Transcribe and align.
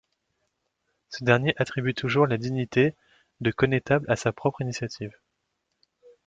Ce 1.09 1.23
dernier 1.23 1.53
attribue 1.57 1.93
toujours 1.93 2.25
la 2.25 2.39
dignité 2.39 2.95
de 3.39 3.51
connétable 3.51 4.09
à 4.11 4.15
sa 4.15 4.31
propre 4.31 4.61
initiative. 4.61 5.15